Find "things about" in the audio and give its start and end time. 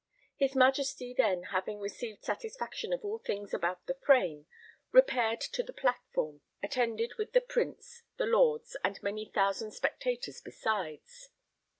3.19-3.85